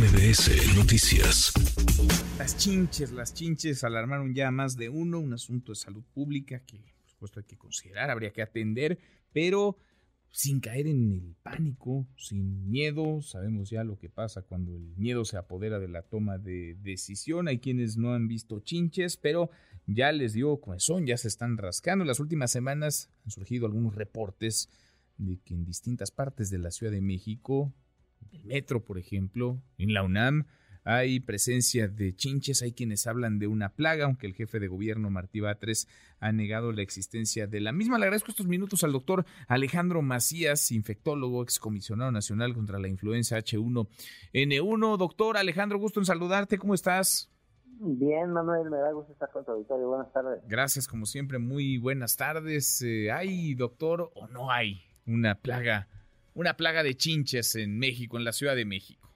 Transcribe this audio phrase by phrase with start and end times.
[0.00, 1.52] MBS Noticias.
[2.38, 6.60] Las chinches, las chinches alarmaron ya a más de uno, un asunto de salud pública
[6.60, 8.98] que por supuesto hay que considerar, habría que atender,
[9.34, 9.76] pero
[10.30, 13.20] sin caer en el pánico, sin miedo.
[13.20, 17.46] Sabemos ya lo que pasa cuando el miedo se apodera de la toma de decisión.
[17.46, 19.50] Hay quienes no han visto chinches, pero
[19.86, 22.04] ya les dio son, ya se están rascando.
[22.04, 24.70] En las últimas semanas han surgido algunos reportes
[25.18, 27.74] de que en distintas partes de la Ciudad de México,
[28.32, 30.46] el metro, por ejemplo, en la UNAM,
[30.84, 35.10] hay presencia de chinches, hay quienes hablan de una plaga, aunque el jefe de gobierno
[35.10, 35.88] Martí Batres
[36.20, 37.98] ha negado la existencia de la misma.
[37.98, 44.96] Le agradezco estos minutos al doctor Alejandro Macías, infectólogo, excomisionado nacional contra la influenza H1N1.
[44.96, 47.30] Doctor Alejandro, gusto en saludarte, ¿cómo estás?
[47.82, 49.88] Bien, Manuel, me da gusto estar con tu auditorio.
[49.88, 50.42] Buenas tardes.
[50.46, 52.82] Gracias, como siempre, muy buenas tardes.
[52.82, 55.88] Eh, ¿Hay, doctor, o no hay una plaga,
[56.34, 59.08] una plaga de chinches en México, en la Ciudad de México?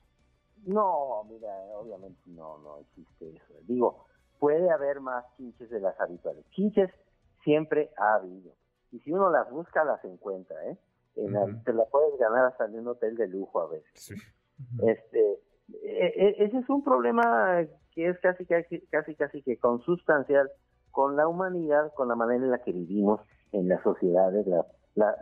[0.66, 3.60] No, mira, obviamente no, no existe eso.
[3.66, 4.06] Digo,
[4.38, 6.44] puede haber más chinches de las habituales.
[6.50, 6.90] Chinches
[7.42, 8.52] siempre ha habido.
[8.92, 10.78] Y si uno las busca, las encuentra, ¿eh?
[11.14, 14.14] te la puedes ganar hasta en un hotel de lujo a veces.
[14.86, 15.20] Este,
[15.82, 20.50] e, e, ese es un problema que es casi, casi, casi, casi que consustancial
[20.90, 23.20] con la humanidad, con la manera en la que vivimos
[23.52, 24.46] en las sociedades,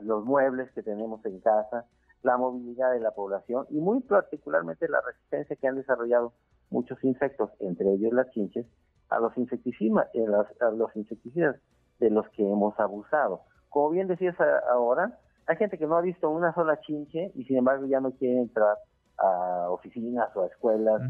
[0.02, 1.86] los muebles que tenemos en casa,
[2.22, 6.32] la movilidad de la población y muy particularmente la resistencia que han desarrollado
[6.70, 8.66] muchos insectos, entre ellos las chinches,
[9.08, 10.24] a los insecticidas, eh,
[10.60, 11.56] a los insecticidas
[11.98, 13.42] de los que hemos abusado.
[13.68, 14.36] Como bien decías
[14.70, 18.12] ahora, hay gente que no ha visto una sola chinche y sin embargo ya no
[18.12, 18.76] quiere entrar
[19.18, 21.02] a oficinas o a escuelas.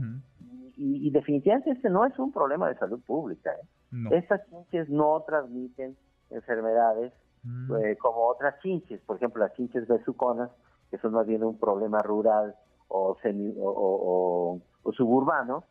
[0.76, 3.50] y, definitivamente este no es un problema de salud pública.
[3.52, 4.08] ¿eh?
[4.10, 5.96] Estas chinches no transmiten
[6.30, 7.74] enfermedades mm.
[7.76, 10.50] eh, como otras chinches, por ejemplo las chinches besuconas,
[10.90, 12.54] que son más bien un problema rural
[12.88, 15.64] o, o, suburbano,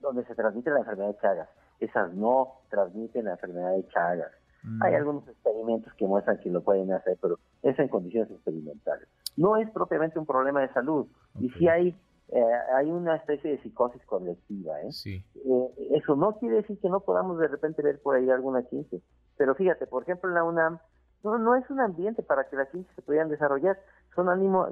[0.00, 1.48] donde se transmite la enfermedad de Chagas.
[1.78, 4.32] Esas no transmiten la enfermedad de Chagas.
[4.62, 4.82] Mm.
[4.82, 9.08] Hay algunos experimentos que muestran que lo pueden hacer, pero es en condiciones experimentales.
[9.36, 11.06] No es propiamente un problema de salud.
[11.38, 11.96] Y si hay
[12.32, 12.42] eh,
[12.74, 14.80] hay una especie de psicosis colectiva.
[14.80, 14.88] ¿eh?
[15.04, 15.68] ¿eh?
[15.90, 18.98] eso no quiere decir que no podamos de repente ver por ahí alguna ciencia.
[19.42, 20.78] Pero fíjate, por ejemplo, en la UNAM
[21.24, 23.76] no, no es un ambiente para que las ciencias se puedan desarrollar.
[24.14, 24.26] Son,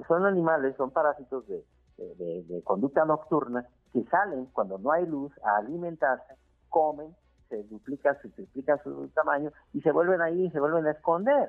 [0.06, 1.64] son animales, son parásitos de,
[1.98, 6.36] de, conducta nocturna que salen cuando no hay luz a alimentarse,
[6.69, 7.16] comen,
[7.48, 11.48] se duplican, se triplican su tamaño y se vuelven ahí y se vuelven a esconder.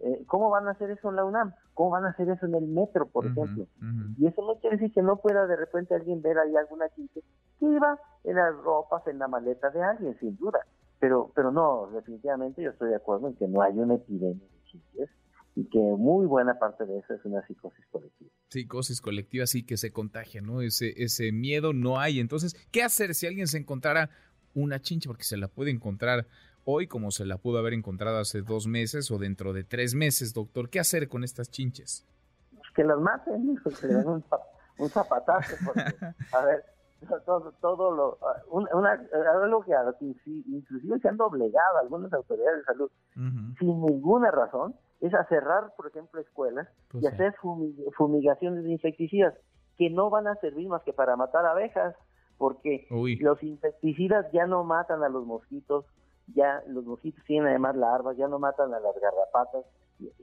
[0.00, 1.54] Eh, ¿Cómo van a hacer eso en la UNAM?
[1.72, 3.64] ¿Cómo van a hacer eso en el metro, por ejemplo?
[4.18, 7.22] Y eso no quiere decir que no pueda de repente alguien ver ahí alguna chinche
[7.58, 10.60] que iba en las ropas, en la maleta de alguien, sin duda.
[11.00, 14.64] Pero, pero no, definitivamente yo estoy de acuerdo en que no hay una epidemia de
[14.64, 15.10] chinches
[15.54, 18.30] y que muy buena parte de eso es una psicosis colectiva.
[18.48, 20.60] Psicosis colectiva sí que se contagia, ¿no?
[20.60, 22.20] Ese, ese miedo no hay.
[22.20, 24.10] Entonces, ¿qué hacer si alguien se encontrara
[24.54, 25.08] una chincha?
[25.08, 26.26] Porque se la puede encontrar
[26.64, 30.34] hoy como se la pudo haber encontrado hace dos meses o dentro de tres meses,
[30.34, 30.68] doctor.
[30.68, 32.04] ¿Qué hacer con estas chinches?
[32.52, 34.24] Pues que las maten, que le den un,
[34.78, 35.54] un zapatazo.
[36.32, 36.64] a ver,
[37.26, 38.18] todo, todo lo,
[38.50, 39.00] una,
[39.42, 39.74] algo que
[40.46, 42.90] inclusive se han doblegado algunas autoridades de salud
[43.58, 47.34] sin ninguna razón es a cerrar, por ejemplo, escuelas pues y hacer
[47.96, 49.34] fumigaciones de insecticidas
[49.76, 51.94] que no van a servir más que para matar abejas,
[52.36, 52.86] porque
[53.20, 55.84] los insecticidas ya no matan a los mosquitos,
[56.34, 59.64] ya los mosquitos tienen además larvas, ya no matan a las garrapatas,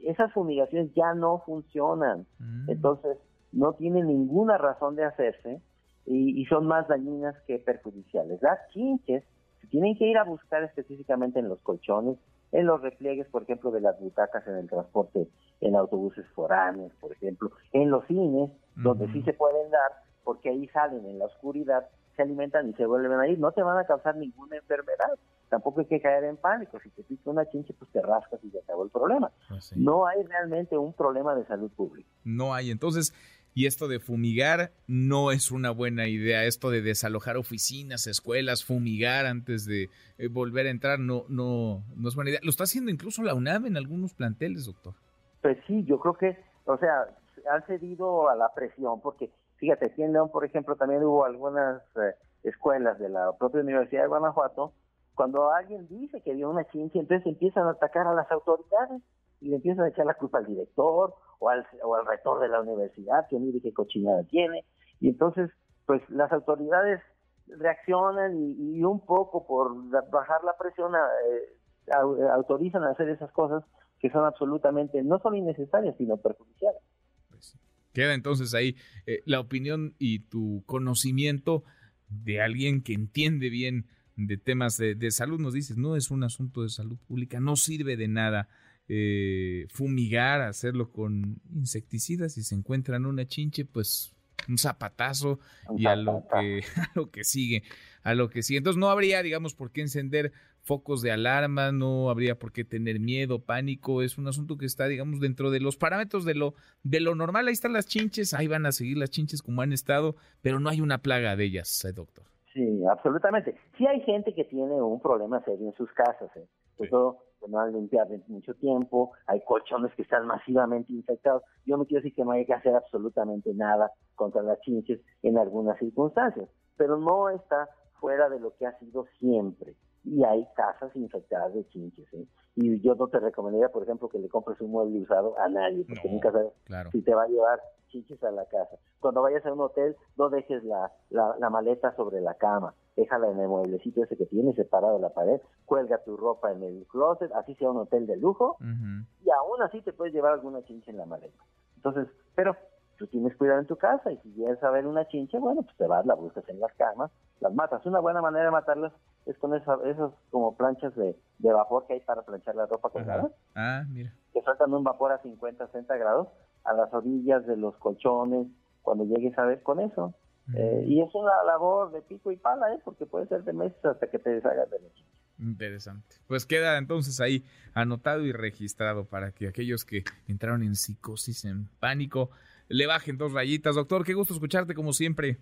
[0.03, 2.69] esas fumigaciones ya no funcionan, mm.
[2.69, 3.17] entonces
[3.51, 5.61] no tienen ninguna razón de hacerse
[6.05, 8.41] y, son más dañinas que perjudiciales.
[8.41, 9.23] Las chinches
[9.61, 12.17] se tienen que ir a buscar específicamente en los colchones,
[12.51, 15.27] en los repliegues, por ejemplo, de las butacas en el transporte,
[15.61, 19.91] en autobuses foráneos, por ejemplo, en los cines, donde sí se pueden dar,
[20.23, 23.63] porque ahí salen en la oscuridad, se alimentan y se vuelven a ir, no te
[23.63, 25.17] van a causar ninguna enfermedad.
[25.49, 26.79] Tampoco hay que caer en pánico.
[26.79, 29.31] Si te pica una chinche, pues te rascas y se acabó el problema.
[29.47, 32.09] Pues no hay realmente un problema de salud pública.
[32.23, 32.71] No hay.
[32.71, 33.13] Entonces,
[33.55, 36.43] y esto de fumigar no es una buena idea.
[36.43, 42.09] Esto de desalojar oficinas, escuelas, fumigar antes de eh, volver a entrar no, no, no
[42.09, 42.41] es buena idea.
[42.43, 44.93] Lo está haciendo incluso la UNAM en algunos planteles, doctor.
[45.41, 47.07] Pues sí, yo creo que, o sea,
[47.49, 51.81] han cedido a la presión, porque fíjate, aquí en León, por ejemplo, también hubo algunas
[51.95, 52.13] eh,
[52.43, 54.73] escuelas de la propia Universidad de Guanajuato,
[55.13, 59.01] cuando alguien dice que vio una ciencia, entonces empiezan a atacar a las autoridades
[59.39, 62.49] y le empiezan a echar la culpa al director o al, o al rector de
[62.49, 64.65] la universidad, que mire qué cochinada tiene.
[64.99, 65.49] Y entonces,
[65.85, 67.01] pues las autoridades
[67.47, 69.73] reaccionan y, un poco por
[70.09, 71.91] bajar la presión eh,
[72.33, 73.63] autorizan a hacer esas cosas
[73.99, 76.81] que son absolutamente no solo innecesarias, sino perjudiciales.
[77.29, 77.57] Pues
[77.93, 81.63] Queda entonces ahí eh, la opinión y tu conocimiento
[82.09, 83.87] de alguien que entiende bien
[84.17, 85.39] de temas de, salud.
[85.39, 88.49] Nos dices, no es un asunto de salud pública, no sirve de nada
[88.87, 92.33] eh, fumigar, hacerlo con insecticidas.
[92.33, 94.15] Si se encuentran una chinche, pues
[94.47, 95.39] un zapatazo
[95.77, 97.63] y a lo que a lo que sigue,
[98.03, 98.59] a lo que sigue.
[98.59, 102.99] Entonces no habría, digamos, por qué encender focos de alarma, no habría por qué tener
[102.99, 106.99] miedo, pánico, es un asunto que está, digamos, dentro de los parámetros de lo de
[106.99, 107.47] lo normal.
[107.47, 110.69] Ahí están las chinches, ahí van a seguir las chinches como han estado, pero no
[110.69, 112.25] hay una plaga de ellas, eh, doctor.
[112.53, 113.55] Sí, absolutamente.
[113.77, 116.47] Sí hay gente que tiene un problema serio en sus casas, ¿eh?
[116.79, 121.43] Eso que no han limpiado en mucho tiempo, hay colchones que están masivamente infectados.
[121.65, 125.37] Yo no quiero decir que no hay que hacer absolutamente nada contra las chinches en
[125.37, 127.69] algunas circunstancias, pero no está
[127.99, 129.75] fuera de lo que ha sido siempre.
[130.03, 132.05] Y hay casas infectadas de chinches.
[132.13, 132.27] ¿eh?
[132.55, 135.83] Y yo no te recomendaría, por ejemplo, que le compres un mueble usado a nadie,
[135.87, 136.53] porque nunca sabes
[136.91, 138.77] si te va a llevar chinches a la casa.
[138.99, 143.39] Cuando vayas a un hotel, no dejes la, la, maleta sobre la cama, déjala en
[143.39, 147.31] el mueblecito ese que tienes separado de la pared, cuelga tu ropa en el closet,
[147.33, 150.97] así sea un hotel de lujo, y aún así te puedes llevar alguna chincha en
[150.97, 151.37] la maleta.
[151.75, 152.55] Entonces, pero
[152.97, 155.87] tú tienes cuidado en tu casa y si quieres saber una chincha, bueno, pues te
[155.87, 157.85] vas, la buscas en las camas, las matas.
[157.85, 158.93] Una buena manera de matarlas
[159.25, 163.29] es con esas, esas como planchas de, vapor que hay para planchar la ropa colgada.
[163.55, 164.13] Ah, mira.
[164.33, 166.27] Que sueltan un vapor a 50, 60 grados
[166.63, 168.47] a las orillas de los colchones
[168.81, 170.13] cuando llegues a ver con eso.
[170.53, 172.79] Eh, y es una labor de pico y pala, ¿eh?
[172.83, 175.15] porque puede ser de meses hasta que te deshagas de la chincha.
[175.39, 176.15] Interesante.
[176.27, 177.43] Pues queda entonces ahí
[177.73, 182.29] anotado y registrado para que aquellos que entraron en psicosis, en pánico,
[182.67, 183.75] le bajen dos rayitas.
[183.75, 185.37] Doctor, qué gusto escucharte como siempre.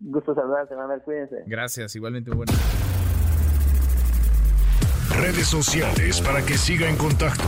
[0.00, 1.44] Gusto saludarte, Manuel, cuídense.
[1.46, 2.52] Gracias, igualmente bueno.
[5.20, 7.44] Redes sociales para que siga en contacto: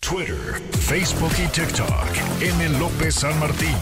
[0.00, 2.06] Twitter, Facebook y TikTok.
[2.40, 2.78] M.
[2.78, 3.76] López San Martín.